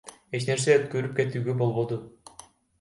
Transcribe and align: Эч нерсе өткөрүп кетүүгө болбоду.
Эч 0.37 0.45
нерсе 0.47 0.77
өткөрүп 0.77 1.15
кетүүгө 1.21 1.57
болбоду. 1.63 2.03